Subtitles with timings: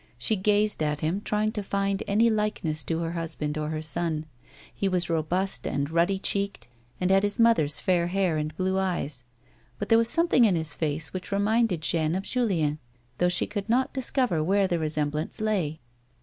[0.17, 4.25] She gazed at him, trying to find any likeness to her husband or her son.
[4.73, 6.67] He was robust and ruddy cheeked
[6.99, 9.25] and had his mother's fair hair and blue eyes,
[9.77, 12.79] but there M'as something in his face which reminded Joanne of Julien,
[13.19, 15.79] though she could not discover where the resemblance lay.